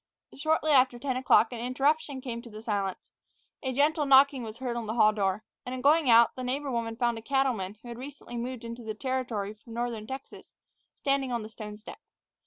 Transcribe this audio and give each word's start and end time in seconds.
Shortly 0.35 0.71
after 0.71 0.97
ten 0.97 1.15
o'clock 1.15 1.53
an 1.53 1.59
interruption 1.59 2.21
came 2.21 2.41
to 2.41 2.49
the 2.49 2.63
silence. 2.63 3.11
A 3.61 3.71
gentle 3.71 4.07
knocking 4.07 4.41
was 4.41 4.57
heard 4.57 4.75
at 4.75 4.83
the 4.87 4.95
hall 4.95 5.13
door, 5.13 5.43
and, 5.63 5.75
on 5.75 5.81
going 5.81 6.09
out, 6.09 6.35
the 6.35 6.43
neighbor 6.43 6.71
woman 6.71 6.95
found 6.95 7.19
a 7.19 7.21
cattleman 7.21 7.75
who 7.83 7.87
had 7.87 7.99
recently 7.99 8.35
moved 8.37 8.63
into 8.65 8.83
the 8.83 8.95
Territory 8.95 9.53
from 9.53 9.75
northern 9.75 10.07
Texas 10.07 10.55
standing 10.95 11.31
on 11.31 11.43
the 11.43 11.49
stone 11.49 11.77
step. 11.77 11.99